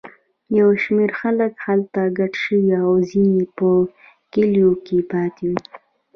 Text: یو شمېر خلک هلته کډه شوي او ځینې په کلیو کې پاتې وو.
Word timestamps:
یو 0.59 0.69
شمېر 0.83 1.09
خلک 1.19 1.53
هلته 1.65 2.01
کډه 2.17 2.37
شوي 2.43 2.71
او 2.83 2.91
ځینې 3.09 3.39
په 3.57 3.69
کلیو 4.33 4.71
کې 4.85 4.97
پاتې 5.11 5.45
وو. 5.49 5.59